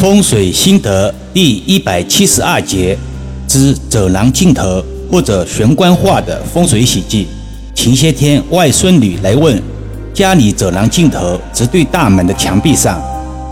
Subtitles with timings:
[0.00, 2.96] 风水心得第一百七十二节
[3.46, 7.26] 之走廊尽头或者玄关画的风水喜忌。
[7.74, 9.62] 前些天外孙女来问，
[10.14, 12.98] 家里走廊尽头直对大门的墙壁上，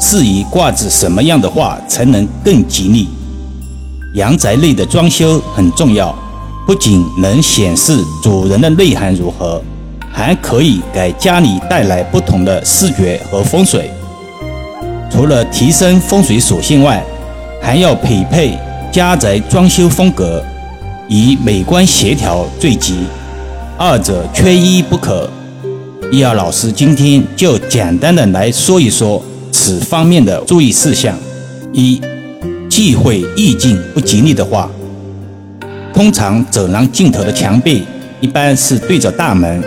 [0.00, 3.06] 适宜挂置什么样的画才能更吉利？
[4.14, 6.18] 阳宅内的装修很重要，
[6.66, 9.62] 不仅能显示主人的内涵如何，
[10.10, 13.90] 还可以给家里带来不同的视觉和风水。
[15.10, 17.02] 除了提升风水属性外，
[17.60, 18.58] 还要匹配
[18.92, 20.42] 家宅装修风格，
[21.08, 22.98] 以美观协调最吉，
[23.76, 25.28] 二者缺一不可。
[26.10, 31.16] 易儿老师今天就简单的来说一说此方面的注意事项。
[31.72, 32.00] 一、
[32.68, 34.70] 忌讳意境不吉利的话。
[35.92, 37.82] 通常走廊尽头的墙壁
[38.20, 39.62] 一般是对着大门，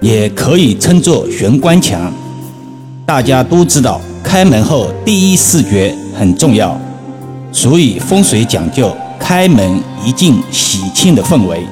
[0.00, 2.12] 也可以称作玄关墙。
[3.04, 4.00] 大家都知道。
[4.28, 6.78] 开门后第一视觉很重要，
[7.50, 11.66] 所以风水讲究开门一进喜庆的氛围。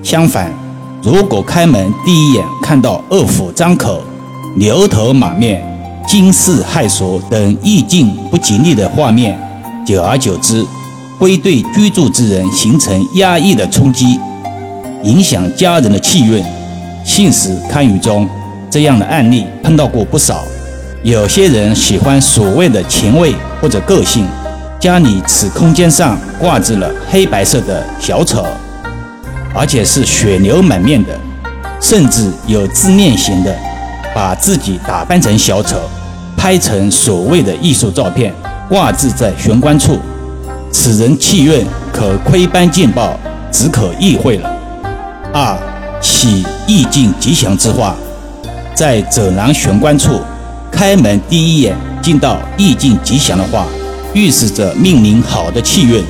[0.00, 0.52] 相反，
[1.02, 4.00] 如果开门第一眼看到二虎张口、
[4.54, 5.60] 牛头马面、
[6.06, 9.36] 惊世骇俗等意境不吉利的画面，
[9.84, 10.64] 久而久之
[11.18, 14.16] 会对居住之人形成压抑的冲击，
[15.02, 16.40] 影响家人的气运。
[17.04, 18.28] 信史堪舆中，
[18.70, 20.44] 这样的案例碰到过不少。
[21.02, 24.26] 有些人喜欢所谓的前卫或者个性，
[24.78, 28.44] 家里此空间上挂置了黑白色的小丑，
[29.54, 31.18] 而且是血流满面的，
[31.80, 33.56] 甚至有自恋型的，
[34.14, 35.78] 把自己打扮成小丑，
[36.36, 38.34] 拍成所谓的艺术照片，
[38.68, 39.98] 挂置在玄关处。
[40.70, 43.18] 此人气运可窥斑见豹，
[43.50, 44.50] 只可意会了。
[45.32, 45.58] 二，
[45.98, 47.96] 起意境吉祥之画，
[48.74, 50.20] 在走廊玄关处。
[50.80, 53.66] 开门第一眼见到意境吉祥的话，
[54.14, 56.02] 预示着命令好的气运，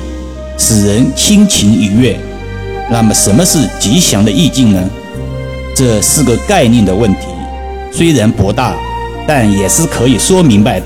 [0.57, 2.17] 使人心情愉悦。
[2.89, 4.81] 那么什么是吉祥的意境呢？
[5.75, 7.27] 这是个概念的问题，
[7.91, 8.73] 虽然博大，
[9.27, 10.85] 但也是可以说明白的。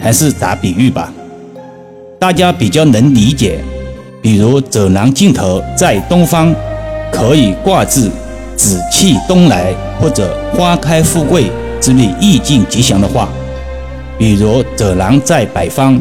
[0.00, 1.12] 还是打比喻吧，
[2.18, 3.60] 大家比较能理解。
[4.22, 6.50] 比如走廊尽头在东方，
[7.12, 8.10] 可以挂置
[8.56, 11.52] “紫气东来”或者“花开富贵”。
[11.82, 13.28] 之类意境吉祥的话，
[14.16, 16.00] 比如走廊在北方，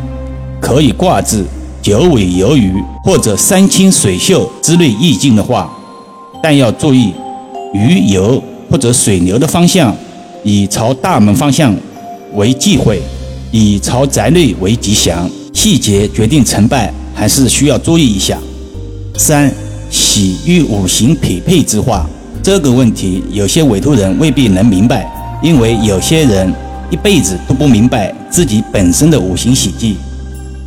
[0.62, 1.44] 可以挂置
[1.82, 2.72] 九尾游鱼
[3.04, 5.68] 或者山清水秀之类意境的话，
[6.42, 7.12] 但要注意
[7.74, 9.94] 鱼游或者水流的方向
[10.44, 11.76] 以朝大门方向
[12.36, 13.02] 为忌讳，
[13.50, 15.28] 以朝宅内为吉祥。
[15.54, 18.38] 细节决定成败，还是需要注意一下。
[19.18, 19.52] 三
[19.90, 22.08] 喜与五行匹配之话，
[22.42, 25.06] 这个问题有些委托人未必能明白。
[25.42, 26.54] 因为有些人
[26.90, 29.98] 一辈子都不明白自己本身的五行喜忌，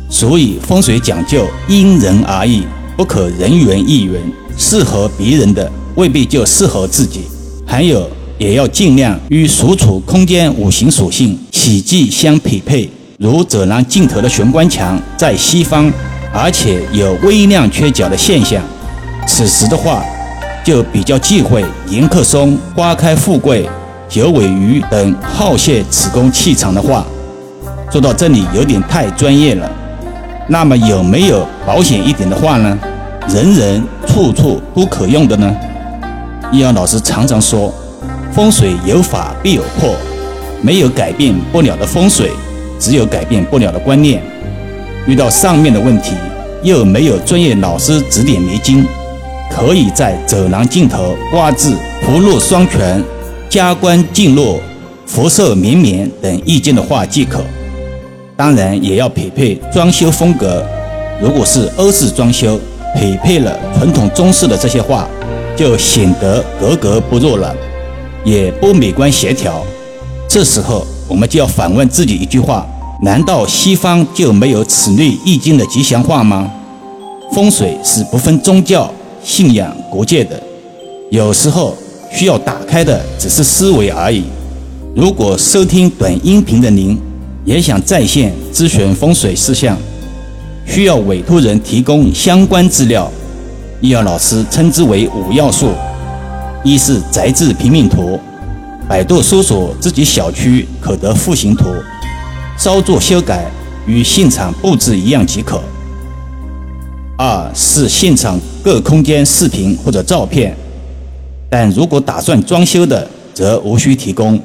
[0.09, 2.63] 所以风水讲究因人而异，
[2.97, 4.13] 不可人云亦云。
[4.57, 7.21] 适合别人的未必就适合自己。
[7.65, 12.89] 还有，也要尽量与所处空间五行属性喜忌相匹配。
[13.17, 15.91] 如走廊尽头的玄关墙在西方，
[16.33, 18.61] 而且有微量缺角的现象，
[19.27, 20.03] 此时的话
[20.63, 23.69] 就比较忌讳迎客松、花开富贵。
[24.15, 27.05] 九尾鱼等好泄此宫气场的话，
[27.91, 29.69] 说到这里有点太专业了。
[30.47, 32.79] 那么有没有保险一点的话呢？
[33.27, 35.53] 人人处处都可用的呢？
[36.49, 37.73] 易阳老师常常说，
[38.31, 39.93] 风水有法必有破，
[40.61, 42.31] 没有改变不了的风水，
[42.79, 44.23] 只有改变不了的观念。
[45.07, 46.13] 遇到上面的问题，
[46.63, 48.87] 又没有专业老师指点迷津，
[49.51, 53.03] 可以在走廊尽头挂字福禄双全。
[53.55, 54.59] 加官进禄、
[55.05, 57.41] 福寿绵绵等意境的画即可，
[58.35, 60.61] 当然也要匹配装修风格。
[61.21, 62.59] 如果是欧式装修，
[62.97, 65.07] 匹配了传统中式的这些画，
[65.55, 67.55] 就显得格格不入了，
[68.25, 69.65] 也不美观协调。
[70.27, 72.67] 这时候，我们就要反问自己一句话：
[73.03, 76.51] 难道西方就没有此类意境的吉祥画吗？
[77.31, 78.91] 风水是不分宗教、
[79.23, 80.37] 信仰、国界的，
[81.09, 81.73] 有时候。
[82.11, 84.23] 需要打开的只是思维而已。
[84.95, 86.97] 如果收听短音频的您
[87.43, 89.77] 也想在线咨询风水事项，
[90.65, 93.11] 需要委托人提供相关资料，
[93.81, 95.71] 易遥老师称之为五要素：
[96.63, 98.19] 一是宅制平面图，
[98.87, 101.65] 百度搜索自己小区可得户型图，
[102.57, 103.45] 稍作修改
[103.85, 105.57] 与现场布置一样即可；
[107.17, 110.55] 二是现场各空间视频或者照片。
[111.49, 114.39] 但如果打算装修的，则无需提供。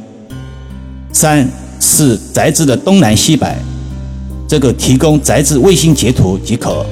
[1.12, 1.48] 三
[1.80, 3.56] 是宅子的东南西北，
[4.46, 6.84] 这个提供宅子卫星截图即可。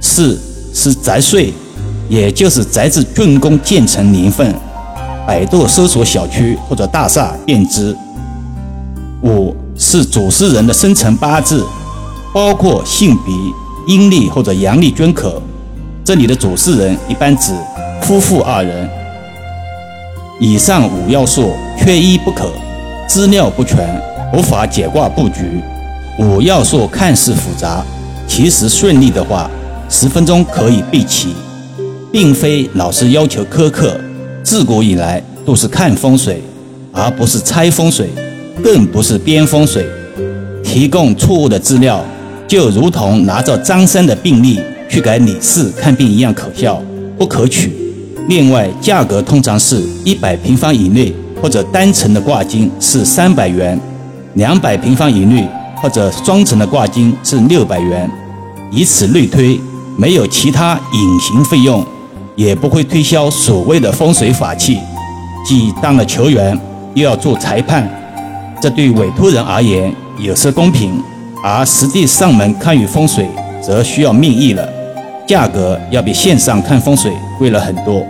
[0.00, 0.38] 四
[0.72, 1.52] 是宅岁，
[2.08, 4.54] 也就是宅子竣工建成年份，
[5.26, 7.94] 百度搜索小区或者大厦便知。
[9.22, 11.64] 五是主事人的生辰八字，
[12.32, 13.34] 包括性别、
[13.94, 15.40] 阴历或者阳历均可。
[16.04, 17.52] 这里的主事人一般指
[18.06, 18.88] 夫妇二人。
[20.38, 22.52] 以上五要素缺一不可，
[23.08, 24.00] 资料不全
[24.32, 25.60] 无法解卦布局。
[26.20, 27.84] 五要素看似复杂，
[28.28, 29.50] 其实顺利的话，
[29.88, 31.34] 十分钟可以备齐，
[32.12, 33.98] 并非老师要求苛刻。
[34.44, 36.40] 自古以来都是看风水，
[36.92, 38.08] 而不是猜风水，
[38.62, 39.84] 更不是编风水。
[40.62, 42.00] 提供错误的资料，
[42.46, 46.80] 就如同拿着张三的病历去给李四看病一样可笑，
[47.18, 47.84] 不可取。
[48.28, 53.78] 另外，价格通常是一百平方以内或者单层的挂金是三百元，
[54.34, 58.10] 两百平方以内或者双层的挂金是六百元。
[58.72, 59.60] 以此类推，
[59.96, 61.86] 没有其他隐形费用，
[62.34, 64.76] 也不会推销所谓的风水法器。
[65.46, 66.58] 既当了球员，
[66.94, 67.88] 又要做裁判，
[68.60, 71.00] 这对委托人而言有失公平，
[71.44, 73.28] 而实际上门看与风水
[73.62, 74.68] 则需要命意了，
[75.28, 78.04] 价格要比线上看风水贵了很多。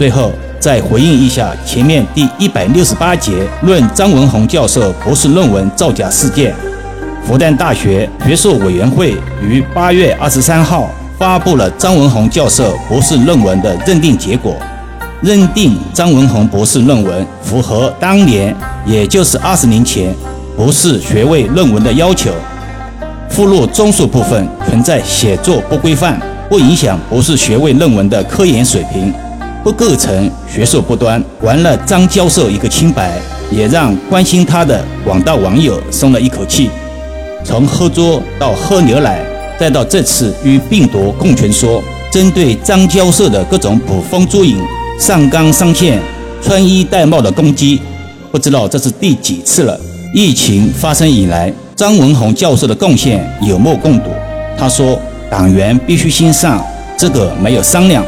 [0.00, 6.54] 最后再回应一下前面第一百六十八节论张文宏教授博士论文造假事件，
[7.22, 10.88] 复旦大学学术委员会于八月二十三号
[11.18, 14.56] 发布了张文宏教授博士论文的认定结果，
[15.20, 18.56] 认定张文宏博士论文符合当年，
[18.86, 20.14] 也就是二十年前
[20.56, 22.30] 博士学位论文的要求。
[23.28, 26.18] 附录综述部分存在写作不规范，
[26.48, 29.12] 不影响博士学位论文的科研水平。
[29.62, 33.18] 不构成学术不端，还了张教授一个清白，
[33.50, 36.70] 也让关心他的广大网友松了一口气。
[37.44, 39.22] 从喝粥到喝牛奶，
[39.58, 44.58] 再到这次与病毒共存说，针对张教授的各种捕风捉影、
[44.98, 46.00] 上纲上线、
[46.42, 47.80] 穿衣戴帽的攻击，
[48.32, 49.78] 不知道这是第几次了。
[50.14, 54.10] 疫情发生以来，张文宏教授的贡献有目共睹。
[54.58, 56.64] 他说：“党员必须先上，
[56.96, 58.04] 这个没有商量。”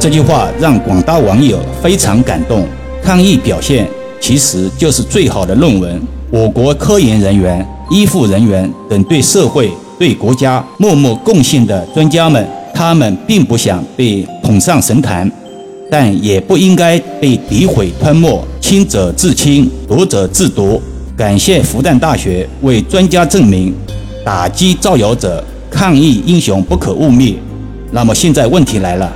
[0.00, 2.64] 这句话让广大网友非常感动。
[3.02, 3.88] 抗疫表现
[4.20, 6.00] 其实就是最好的论文。
[6.30, 15.30] 我国科研人员、医护人员等对社会、对国家默默贡献的专家们，他们并不想被捧上神坛，
[15.90, 18.40] 但也不应该被诋毁吞没。
[18.60, 20.80] 亲者自亲，毒者自毒。
[21.16, 23.74] 感谢复旦大学为专家证明，
[24.24, 27.34] 打击造谣者、抗疫英雄不可污蔑。
[27.90, 29.12] 那么现在问题来了。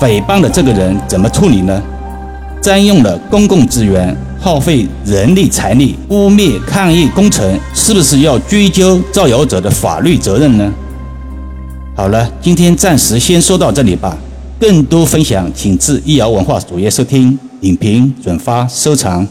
[0.00, 1.82] 诽谤的这个人怎么处理呢？
[2.62, 10.72] 占用了公共资源，耗费人力财力，污蔑抗疫工程，是不是要追究造谣者的法律责任呢？
[11.94, 14.16] 好了，今天暂时先说到这里吧。
[14.58, 19.26] 更多分享，请至易瑶文化主页收听、点评、转发、收藏。